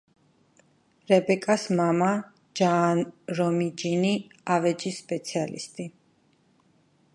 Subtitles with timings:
[1.11, 2.07] რებეკას მამა,
[2.61, 4.15] ჯააპ რომიჯინი,
[4.57, 5.89] ავეჯის სპეციალისტი.